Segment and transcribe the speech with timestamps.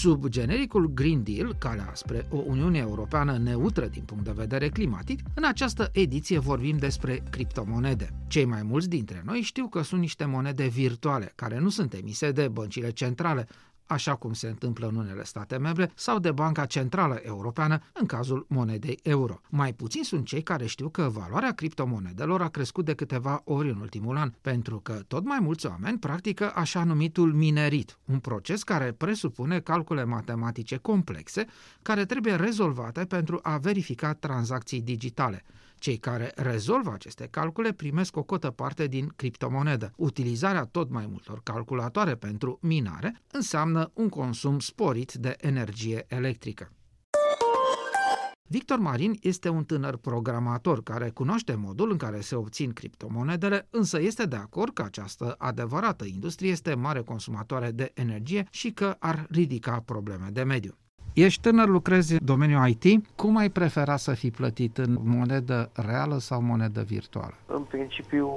[0.00, 5.20] Sub genericul Green Deal, calea spre o Uniune Europeană neutră din punct de vedere climatic,
[5.34, 8.10] în această ediție vorbim despre criptomonede.
[8.28, 12.30] Cei mai mulți dintre noi știu că sunt niște monede virtuale, care nu sunt emise
[12.30, 13.48] de băncile centrale,
[13.90, 18.46] așa cum se întâmplă în unele state membre, sau de Banca Centrală Europeană în cazul
[18.48, 19.40] monedei euro.
[19.48, 23.80] Mai puțin sunt cei care știu că valoarea criptomonedelor a crescut de câteva ori în
[23.80, 28.92] ultimul an, pentru că tot mai mulți oameni practică așa numitul minerit, un proces care
[28.92, 31.46] presupune calcule matematice complexe
[31.82, 35.44] care trebuie rezolvate pentru a verifica tranzacții digitale.
[35.80, 39.92] Cei care rezolvă aceste calcule primesc o cotă parte din criptomonedă.
[39.96, 46.72] Utilizarea tot mai multor calculatoare pentru minare înseamnă un consum sporit de energie electrică.
[48.48, 54.00] Victor Marin este un tânăr programator care cunoaște modul în care se obțin criptomonedele, însă
[54.00, 59.26] este de acord că această adevărată industrie este mare consumatoare de energie și că ar
[59.30, 60.79] ridica probleme de mediu.
[61.12, 63.06] Ești tânăr, lucrezi în domeniul IT.
[63.16, 67.34] Cum ai prefera să fii plătit în monedă reală sau monedă virtuală?
[67.46, 68.28] În principiu,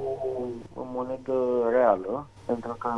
[0.74, 1.34] în monedă
[1.70, 2.88] reală, pentru că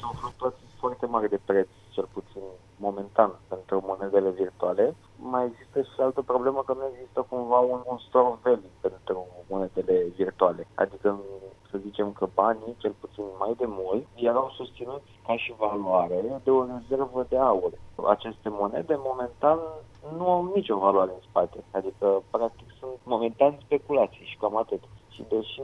[0.00, 2.42] sunt fluctuații foarte mari de preț, cel puțin
[2.80, 4.94] momentan, pentru monedele virtuale.
[5.16, 10.04] Mai există și altă problemă că nu există cumva un, un store value pentru monedele
[10.16, 10.66] virtuale.
[10.74, 11.20] Adică
[11.70, 16.50] să zicem că banii, cel puțin mai de mult, erau susținuți ca și valoare de
[16.50, 17.72] o rezervă de aur.
[18.08, 19.58] Aceste monede, momentan,
[20.16, 21.64] nu au nicio valoare în spate.
[21.70, 24.82] Adică, practic, sunt momentan speculații și cam atât.
[25.08, 25.62] Și deși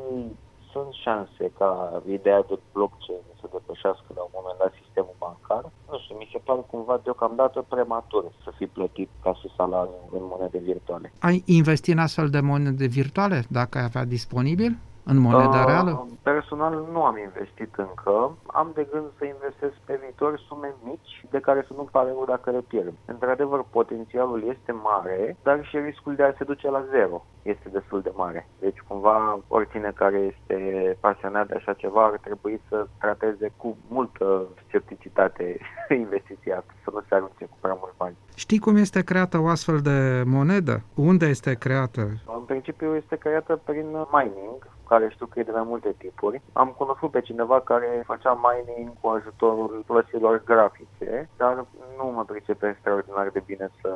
[0.77, 1.71] sunt șanse ca
[2.19, 5.65] ideea de blockchain să depășească la un moment dat sistemul bancar.
[5.91, 10.25] Nu știu, mi se pare cumva deocamdată prematur să fii plătit ca și salariu în
[10.33, 11.13] monede virtuale.
[11.29, 14.73] Ai investit în astfel de monede virtuale, dacă ai avea disponibil?
[15.13, 16.09] În moneda uh, reală?
[16.23, 18.37] Personal nu am investit încă.
[18.47, 22.25] Am de gând să investesc pe viitor sume mici de care să nu pare rău
[22.27, 22.95] dacă le pierd.
[23.05, 28.01] Într-adevăr, potențialul este mare, dar și riscul de a se duce la zero este destul
[28.01, 28.49] de mare.
[28.59, 30.57] Deci, cumva, oricine care este
[31.01, 35.59] pasionat de așa ceva ar trebui să trateze cu multă scepticitate
[36.05, 38.17] investiția, să nu se arunce cu prea mulți bani.
[38.35, 40.83] Știi cum este creată o astfel de monedă?
[40.95, 42.01] Unde este creată?
[42.37, 46.43] În principiu este creată prin mining, care știu că e de mai multe tipuri.
[46.53, 51.67] Am cunoscut pe cineva care făcea mining cu ajutorul plăților grafice, dar
[51.97, 53.91] nu mă pricepe extraordinar de bine să,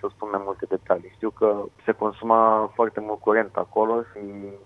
[0.00, 1.12] să spun mai multe detalii.
[1.14, 4.20] Știu că se consuma foarte mult curent acolo și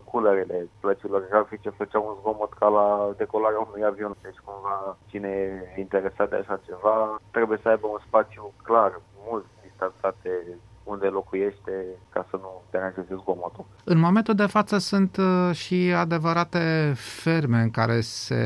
[0.05, 4.17] culerele plăților grafice făceau un zgomot ca la decolarea unui avion.
[4.23, 5.29] Deci cumva cine
[5.77, 11.73] e interesat de așa ceva trebuie să aibă un spațiu clar, mult distanțate unde locuiește
[12.13, 13.65] ca să nu deranjeze zgomotul.
[13.85, 18.43] În momentul de față sunt uh, și adevărate ferme în care se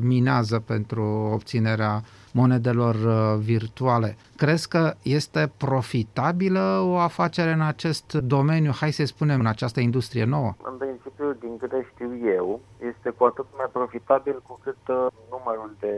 [0.00, 2.02] minează pentru obținerea
[2.40, 4.16] monedelor uh, virtuale.
[4.36, 10.24] Crezi că este profitabilă o afacere în acest domeniu, hai să spunem, în această industrie
[10.24, 10.50] nouă?
[10.70, 12.60] În principiu, din câte știu eu,
[12.90, 15.94] este cu atât mai profitabil cu cât uh, numărul de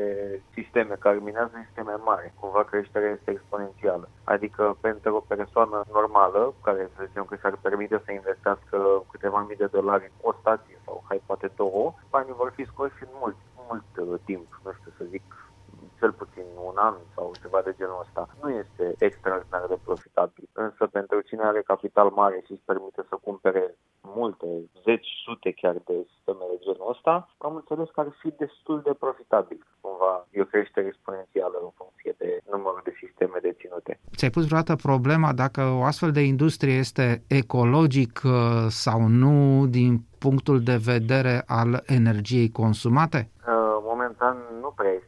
[0.55, 2.34] sisteme care minează este mai mare.
[2.41, 4.09] Cumva creșterea este exponențială.
[4.34, 8.78] Adică pentru o persoană normală, care să zicem că și-ar permite să investească
[9.11, 13.03] câteva mii de dolari în o stație sau hai poate două, banii vor fi scoși
[13.03, 13.37] în mult,
[13.69, 15.22] mult uh, timp, nu știu să zic,
[16.01, 18.23] cel puțin un an sau ceva de genul ăsta.
[18.43, 20.49] Nu este extraordinar de profitabil.
[20.53, 23.65] Însă pentru cine are capital mare și își permite să cumpere
[24.17, 24.47] multe,
[24.85, 28.93] zeci, sute chiar de sisteme de genul ăsta, am înțeles că ar fi destul de
[29.05, 29.61] profitabil.
[29.81, 34.01] Cumva e o creștere exponențială în funcție de numărul de sisteme deținute.
[34.17, 38.33] Ți-ai pus vreodată problema dacă o astfel de industrie este ecologic uh,
[38.69, 43.21] sau nu din punctul de vedere al energiei consumate?
[43.47, 45.08] Uh, momentan nu prea este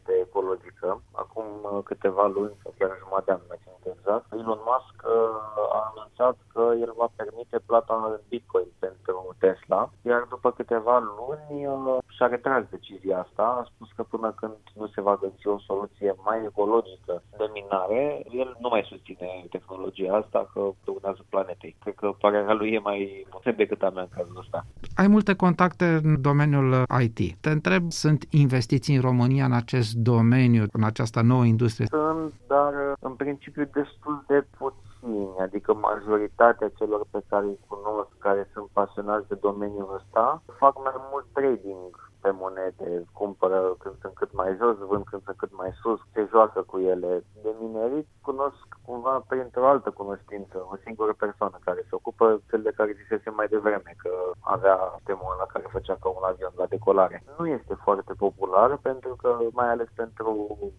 [1.89, 6.35] câteva luni sau chiar jumătate de an, mai țin exact, Elon Musk uh, a anunțat
[6.53, 12.27] că el va permite plata în Bitcoin pentru Tesla, iar după câteva luni uh, și-a
[12.27, 16.39] retras decizia asta, a spus că până când nu se va găsi o soluție mai
[16.45, 21.75] ecologică de minare, el nu mai susține tehnologia asta, că dăunează planetei.
[21.83, 24.65] Cred că părerea lui e mai puternică decât a mea în cazul ăsta.
[25.01, 27.19] Ai multe contacte în domeniul IT.
[27.39, 31.85] Te întreb, sunt investiții în România în acest domeniu, în această nouă industrie?
[31.89, 38.49] Sunt, dar în principiu destul de puțini, adică majoritatea celor pe care îi cunosc, care
[38.53, 44.33] sunt pasionați de domeniul ăsta, fac mai mult trading pe monede, cumpără când sunt cât
[44.33, 47.23] mai jos, vând când sunt cât mai sus, se joacă cu ele.
[47.43, 52.69] De minerit cunosc cumva printr-o altă cunoștință, o singură persoană care se ocupă, cel de
[52.81, 54.11] care zisese mai devreme, că
[54.55, 57.17] avea sistemul la care făcea ca un avion la decolare.
[57.39, 59.29] Nu este foarte popular pentru că,
[59.59, 60.31] mai ales pentru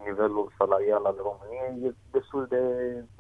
[0.09, 2.63] nivelul salarial al României, e destul de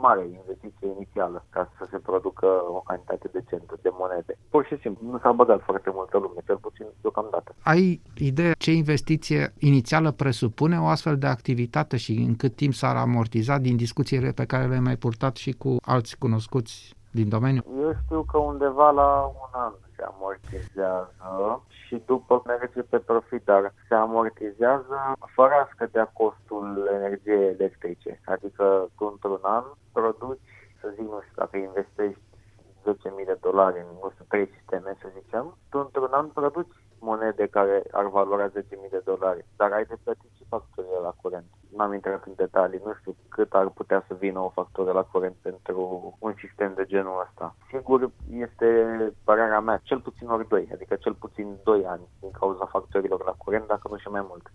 [0.06, 4.32] mare investiție inițială ca să se producă o cantitate decentă de monede.
[4.55, 7.50] Pur și simplu, nu s-a băgat foarte multă lume, cel puțin deocamdată.
[7.73, 8.00] Ai
[8.31, 13.58] idee ce investiție inițială presupune o astfel de activitate și în cât timp s-ar amortiza
[13.58, 17.62] din discuțiile pe care le-ai mai purtat și cu alți cunoscuți din domeniu?
[17.81, 23.75] Eu știu că undeva la un an se amortizează și după merge pe profit, dar
[23.88, 24.97] se amortizează
[25.35, 28.20] fără a scădea costul energiei electrice.
[28.25, 30.50] Adică tu într-un an produci,
[30.81, 32.20] să zic, nu știu, dacă investești
[32.85, 37.47] 10.000 de dolari în, nu știu, trei sisteme, să zicem, tu într-un an produci monede
[37.47, 38.53] care ar valora 10.000
[38.91, 40.31] de dolari, dar ai de plătit și facturile
[41.02, 41.46] la curent.
[41.76, 45.37] N-am intrat în detalii, nu știu cât ar putea să vină o factură la curent
[45.43, 45.81] pentru
[46.19, 47.56] un sistem de genul ăsta.
[47.72, 48.66] Sigur, este
[49.25, 53.34] părerea mea, cel puțin ori 2, adică cel puțin 2 ani din cauza factorilor la
[53.38, 54.52] curent, dacă nu și mai mult.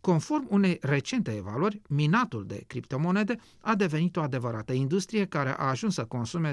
[0.00, 5.94] Conform unei recente evaluări, minatul de criptomonede a devenit o adevărată industrie care a ajuns
[5.94, 6.50] să consume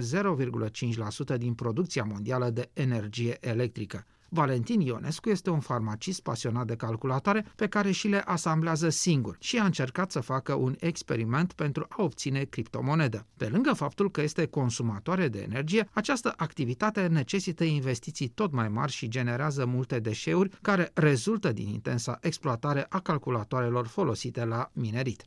[1.33, 4.06] 0,5% din producția mondială de energie electrică.
[4.30, 9.58] Valentin Ionescu este un farmacist pasionat de calculatoare pe care și le asamblează singur și
[9.58, 13.26] a încercat să facă un experiment pentru a obține criptomonedă.
[13.38, 18.92] Pe lângă faptul că este consumatoare de energie, această activitate necesită investiții tot mai mari
[18.92, 25.24] și generează multe deșeuri care rezultă din intensa exploatare a calculatoarelor folosite la minerit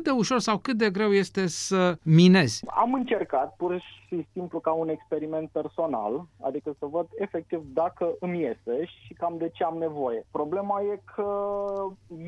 [0.00, 2.64] cât de ușor sau cât de greu este să minezi?
[2.66, 8.40] Am încercat pur și simplu ca un experiment personal, adică să văd efectiv dacă îmi
[8.40, 10.26] iese și cam de ce am nevoie.
[10.30, 11.30] Problema e că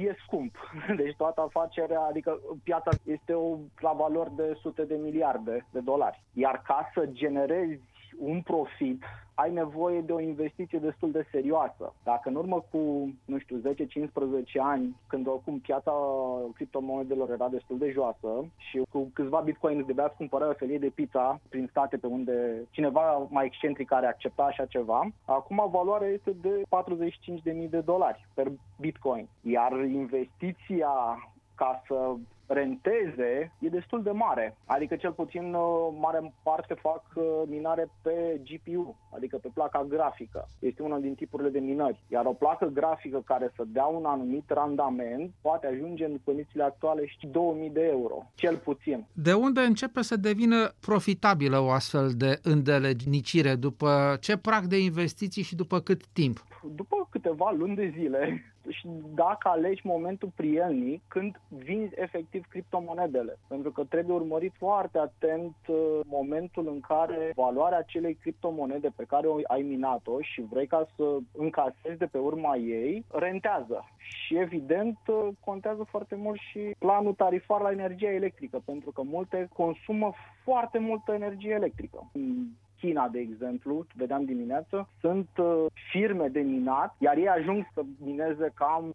[0.04, 0.54] e scump.
[1.00, 6.22] Deci toată afacerea, adică piața este o la valori de sute de miliarde de dolari.
[6.32, 9.03] Iar ca să generezi un profit
[9.35, 11.94] ai nevoie de o investiție destul de serioasă.
[12.05, 12.79] Dacă în urmă cu,
[13.25, 13.61] nu știu, 10-15
[14.59, 15.93] ani, când oricum piața
[16.55, 20.93] criptomonedelor era destul de joasă și cu câțiva bitcoin de bea cumpăra o felie de
[20.94, 26.31] pizza prin state pe unde cineva mai excentric care accepta așa ceva, acum valoarea este
[26.41, 26.62] de
[27.64, 28.47] 45.000 de dolari per
[28.81, 29.29] bitcoin.
[29.41, 30.91] Iar investiția
[31.55, 32.14] ca să
[32.52, 34.56] renteze e destul de mare.
[34.64, 40.49] Adică cel puțin uh, mare parte fac uh, minare pe GPU, adică pe placa grafică.
[40.58, 42.04] Este una din tipurile de minări.
[42.08, 47.06] Iar o placă grafică care să dea un anumit randament poate ajunge în condițiile actuale
[47.06, 49.06] și 2000 de euro, cel puțin.
[49.12, 53.54] De unde începe să devină profitabilă o astfel de îndelenicire?
[53.54, 56.44] După ce prag de investiții și după cât timp?
[56.75, 63.38] După câteva luni de zile și dacă alegi momentul prielnic când vinzi efectiv criptomonedele.
[63.49, 69.26] Pentru că trebuie urmărit foarte atent uh, momentul în care valoarea acelei criptomonede pe care
[69.26, 73.85] o ai minat-o și vrei ca să încasezi de pe urma ei, rentează.
[73.97, 79.49] Și evident uh, contează foarte mult și planul tarifar la energia electrică, pentru că multe
[79.53, 80.12] consumă
[80.44, 82.11] foarte multă energie electrică.
[82.82, 88.52] China, de exemplu, vedeam dimineață, sunt uh, firme de minat, iar ei ajung să mineze
[88.55, 88.94] cam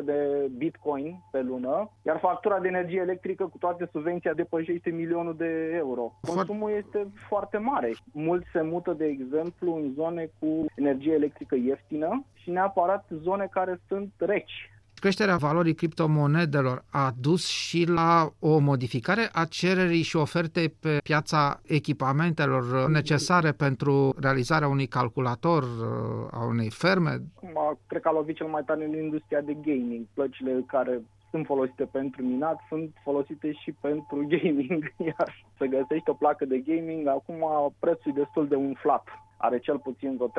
[0.00, 5.36] 400-500 de bitcoin pe lună, iar factura de energie electrică cu toate subvenția depășește milionul
[5.36, 6.12] de euro.
[6.20, 7.90] Consumul este foarte mare.
[8.12, 13.80] Mulți se mută, de exemplu, în zone cu energie electrică ieftină și neapărat zone care
[13.88, 20.68] sunt reci Creșterea valorii criptomonedelor a dus și la o modificare a cererii și ofertei
[20.68, 25.64] pe piața echipamentelor necesare pentru realizarea unui calculator,
[26.30, 27.20] a unei ferme?
[27.86, 30.06] Cred că a lovit cel mai tare în industria de gaming.
[30.14, 34.92] Plăcile care sunt folosite pentru minat, sunt folosite și pentru gaming.
[34.96, 37.44] Iar să găsești o placă de gaming, acum
[37.78, 39.04] prețul e destul de umflat.
[39.36, 40.32] Are cel puțin vreo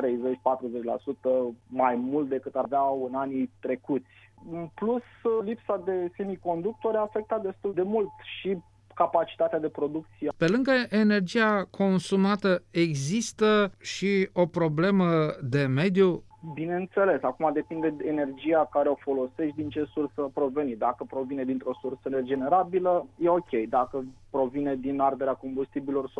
[1.52, 4.27] 30-40% mai mult decât aveau în anii trecuți în
[4.74, 5.02] plus,
[5.44, 8.58] lipsa de semiconductori a afectat destul de mult și
[8.94, 10.32] capacitatea de producție.
[10.36, 15.08] Pe lângă energia consumată, există și o problemă
[15.42, 20.76] de mediu Bineînțeles, acum depinde de energia care o folosești, din ce sursă proveni.
[20.76, 23.50] Dacă provine dintr-o sursă regenerabilă, e ok.
[23.68, 26.10] Dacă provine din arderea combustibilor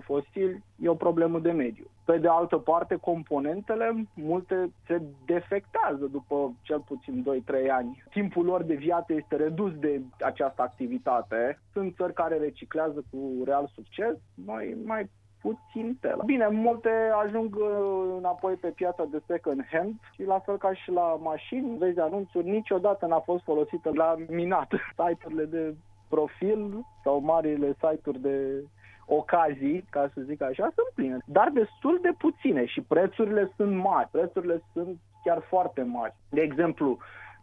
[0.00, 1.84] fosili, e o problemă de mediu.
[2.04, 7.24] Pe de altă parte, componentele, multe se defectează după cel puțin
[7.66, 8.02] 2-3 ani.
[8.10, 11.60] Timpul lor de viață este redus de această activitate.
[11.72, 14.16] Sunt țări care reciclează cu real succes.
[14.34, 16.24] Noi mai puțin tela.
[16.24, 16.90] Bine, multe
[17.24, 21.78] ajung uh, înapoi pe piața de second hand și la fel ca și la mașini,
[21.78, 24.72] vezi anunțuri, niciodată n-a fost folosită la minat.
[24.98, 25.74] Site-urile de
[26.08, 28.64] profil sau marile site-uri de
[29.06, 34.08] ocazii, ca să zic așa, sunt pline, dar destul de puține și prețurile sunt mari,
[34.10, 36.14] prețurile sunt chiar foarte mari.
[36.28, 36.98] De exemplu,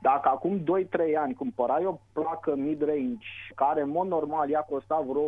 [0.10, 0.64] dacă acum 2-3
[1.18, 5.28] ani cumpărai o placă mid-range care în mod normal ea costa vreo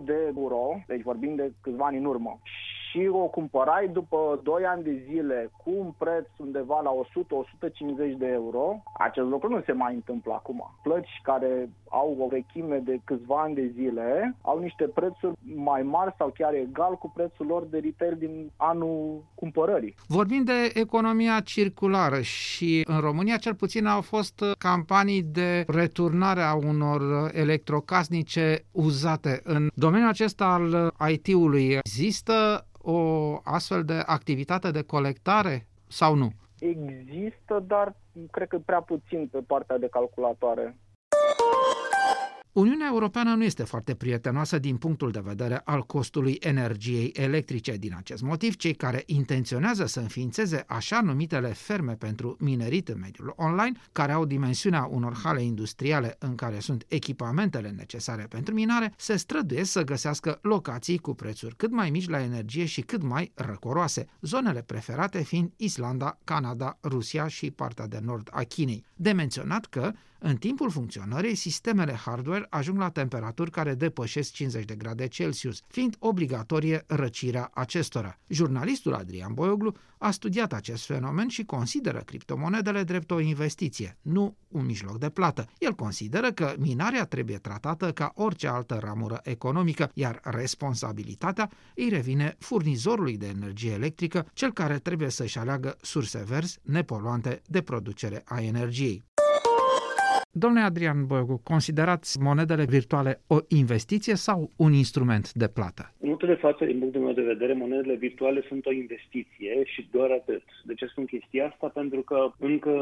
[0.00, 2.38] 5-600 de euro, deci vorbim de câțiva ani în urmă,
[2.90, 6.90] și o cumpărai după 2 ani de zile cu un preț undeva la
[8.14, 10.70] 100-150 de euro, acest lucru nu se mai întâmplă acum.
[10.82, 16.14] Plăci care au o vechime de câțiva ani de zile au niște prețuri mai mari
[16.18, 19.94] sau chiar egal cu prețul lor de retail din anul cumpărării.
[20.06, 26.54] Vorbim de economia circulară și în România cel puțin au fost campanii de returnare a
[26.54, 29.40] unor electrocasnice uzate.
[29.44, 33.00] În domeniul acesta al IT-ului există o
[33.42, 36.30] astfel de activitate de colectare sau nu?
[36.58, 37.94] Există, dar
[38.30, 40.76] cred că prea puțin pe partea de calculatoare.
[42.52, 47.76] Uniunea Europeană nu este foarte prietenoasă din punctul de vedere al costului energiei electrice.
[47.76, 53.32] Din acest motiv, cei care intenționează să înființeze așa numitele ferme pentru minerit în mediul
[53.36, 59.16] online, care au dimensiunea unor hale industriale în care sunt echipamentele necesare pentru minare, se
[59.16, 64.06] străduiesc să găsească locații cu prețuri cât mai mici la energie și cât mai răcoroase,
[64.20, 68.84] zonele preferate fiind Islanda, Canada, Rusia și partea de nord a Chinei.
[68.94, 69.92] De menționat că
[70.24, 75.96] în timpul funcționării, sistemele hardware ajung la temperaturi care depășesc 50 de grade Celsius, fiind
[75.98, 78.18] obligatorie răcirea acestora.
[78.26, 84.64] Jurnalistul Adrian Boioglu a studiat acest fenomen și consideră criptomonedele drept o investiție, nu un
[84.64, 85.46] mijloc de plată.
[85.58, 92.36] El consideră că minarea trebuie tratată ca orice altă ramură economică, iar responsabilitatea îi revine
[92.38, 98.40] furnizorului de energie electrică, cel care trebuie să-și aleagă surse verzi, nepoluante de producere a
[98.40, 99.04] energiei.
[100.34, 105.82] Domnule Adrian Băgu, considerați monedele virtuale o investiție sau un instrument de plată?
[105.92, 109.88] În momentul de față, din punctul meu de vedere, monedele virtuale sunt o investiție și
[109.90, 110.42] doar atât.
[110.64, 111.66] De ce spun chestia asta?
[111.68, 112.74] Pentru că încă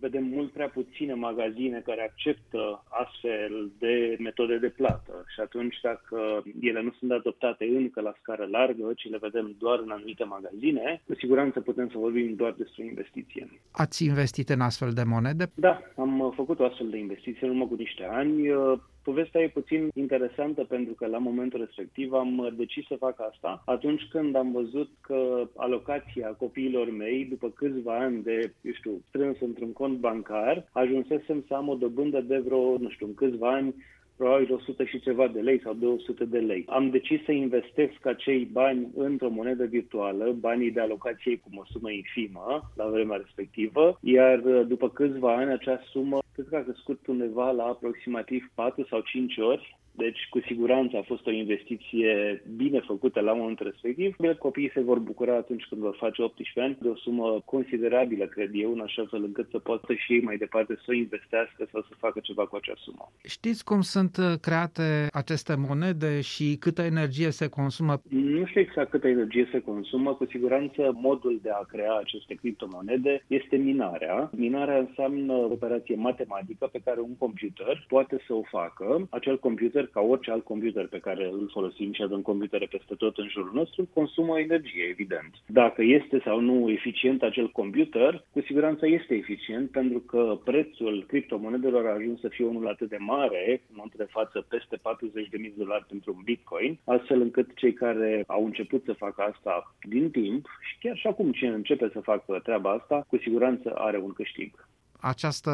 [0.00, 6.42] vedem mult prea puține magazine care acceptă astfel de metode de plată și atunci dacă
[6.60, 11.02] ele nu sunt adoptate încă la scară largă, ci le vedem doar în anumite magazine,
[11.06, 13.48] cu siguranță putem să vorbim doar despre investiție.
[13.70, 15.50] Ați investit în astfel de monede?
[15.54, 18.50] Da, am făcut o astfel de de investiții în urmă cu niște ani.
[18.50, 23.16] Uh, povestea e puțin interesantă pentru că la momentul respectiv am uh, decis să fac
[23.30, 29.00] asta atunci când am văzut că alocația copiilor mei, după câțiva ani de, eu știu,
[29.08, 33.50] strâns într-un cont bancar, ajunsesem să am o dobândă de vreo, nu știu, în câțiva
[33.52, 33.74] ani
[34.16, 36.64] probabil 100 și ceva de lei sau 200 de lei.
[36.68, 41.90] Am decis să investesc acei bani într-o monedă virtuală, banii de alocație cu o sumă
[41.90, 47.06] infimă la vremea respectivă, iar uh, după câțiva ani acea sumă cred că a crescut
[47.06, 52.80] undeva la aproximativ 4 sau 5 ori deci, cu siguranță a fost o investiție bine
[52.86, 54.16] făcută la momentul respectiv.
[54.16, 58.24] Bine, copiii se vor bucura atunci când vor face 18 ani de o sumă considerabilă,
[58.24, 61.68] cred eu, în așa fel încât să poată și ei mai departe să o investească
[61.72, 63.12] sau să facă ceva cu acea sumă.
[63.24, 68.02] Știți cum sunt uh, create aceste monede și câtă energie se consumă?
[68.08, 70.14] Nu știu exact câtă energie se consumă.
[70.14, 74.30] Cu siguranță, modul de a crea aceste criptomonede este minarea.
[74.36, 79.06] Minarea înseamnă o operație matematică pe care un computer poate să o facă.
[79.10, 83.18] Acel computer ca orice alt computer pe care îl folosim și avem computere peste tot
[83.18, 85.32] în jurul nostru, consumă energie, evident.
[85.46, 91.86] Dacă este sau nu eficient acel computer, cu siguranță este eficient pentru că prețul criptomonedelor
[91.86, 95.52] a ajuns să fie unul atât de mare, în momentul de față peste 40.000 de
[95.56, 100.46] dolari pentru un bitcoin, astfel încât cei care au început să facă asta din timp
[100.68, 104.50] și chiar și acum cine începe să facă treaba asta, cu siguranță are un câștig
[105.06, 105.50] această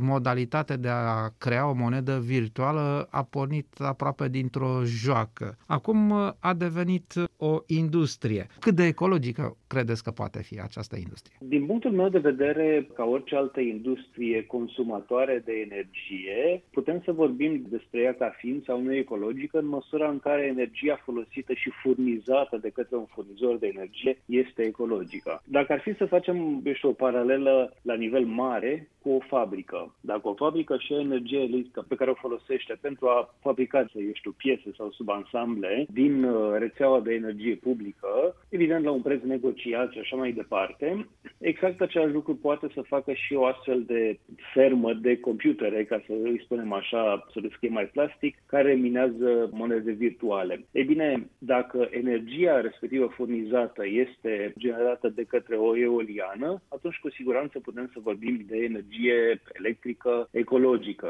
[0.00, 5.56] modalitate de a crea o monedă virtuală a pornit aproape dintr-o joacă.
[5.66, 8.46] Acum a devenit o industrie.
[8.60, 11.36] Cât de ecologică credeți că poate fi această industrie?
[11.40, 17.66] Din punctul meu de vedere, ca orice altă industrie consumatoare de energie, putem să vorbim
[17.68, 22.58] despre ea ca fiind sau nu ecologică în măsura în care energia folosită și furnizată
[22.60, 25.42] de către un furnizor de energie este ecologică.
[25.44, 29.94] Dacă ar fi să facem, eu știu, o paralelă la nivel mare, cu o fabrică.
[30.00, 34.34] Dacă o fabrică și energie electrică pe care o folosește pentru a fabrica, eu știu,
[34.36, 39.98] piese sau subansamble din uh, rețeaua de energie publică, evident la un preț negociat și
[39.98, 41.06] așa mai departe,
[41.38, 44.18] exact același lucru poate să facă și o astfel de
[44.52, 49.92] fermă de computere, ca să îi spunem așa, să descrie mai plastic, care minează monede
[49.92, 50.64] virtuale.
[50.72, 57.58] Ei bine, dacă energia respectivă furnizată este generată de către o eoliană, atunci cu siguranță
[57.58, 61.08] putem să vorbim de energie electrică ecologică,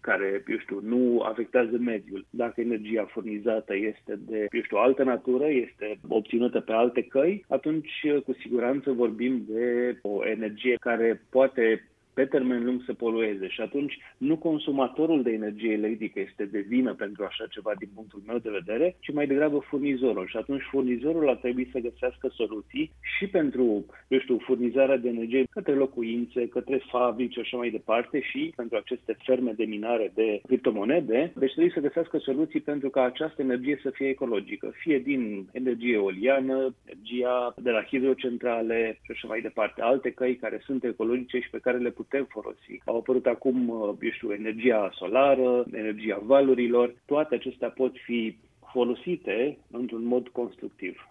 [0.00, 2.26] care, eu știu, nu afectează mediul.
[2.30, 8.06] Dacă energia furnizată este de, eu știu, altă natură, este obținută pe alte căi, atunci
[8.24, 13.48] cu siguranță vorbim de o energie care poate pe termen lung să polueze.
[13.48, 18.22] Și atunci nu consumatorul de energie electrică este de vină pentru așa ceva din punctul
[18.26, 20.26] meu de vedere, ci mai degrabă furnizorul.
[20.26, 25.44] Și atunci furnizorul ar trebui să găsească soluții și pentru, eu știu, furnizarea de energie
[25.50, 30.40] către locuințe, către fabrici și așa mai departe și pentru aceste ferme de minare de
[30.46, 35.48] criptomonede, deci trebuie să găsească soluții pentru ca această energie să fie ecologică, fie din
[35.52, 41.38] energie eoliană, energia de la hidrocentrale și așa mai departe, alte căi care sunt ecologice
[41.38, 42.82] și pe care le putem putem folosi.
[42.84, 48.36] Au apărut acum, uh, eu știu, energia solară, energia valurilor, toate acestea pot fi
[48.72, 51.08] folosite într-un mod constructiv.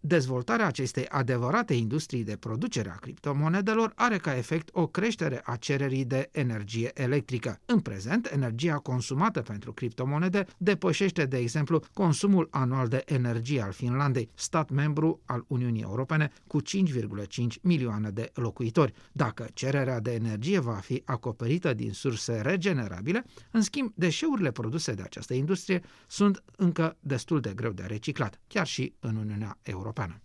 [0.00, 6.04] Dezvoltarea acestei adevărate industrii de producere a criptomonedelor are ca efect o creștere a cererii
[6.04, 7.60] de energie electrică.
[7.66, 14.30] În prezent, energia consumată pentru criptomonede depășește, de exemplu, consumul anual de energie al Finlandei,
[14.34, 18.92] stat membru al Uniunii Europene cu 5,5 milioane de locuitori.
[19.12, 25.02] Dacă cererea de energie va fi acoperită din surse regenerabile, în schimb, deșeurile produse de
[25.02, 29.87] această industrie sunt încă destul de greu de reciclat, chiar și în Uniunea Europeană.
[29.88, 30.20] Europana.